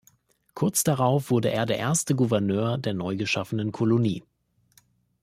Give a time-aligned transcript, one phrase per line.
[0.55, 4.23] Kurz darauf wurde er der erste Gouverneur der neugeschaffenen Kolonie.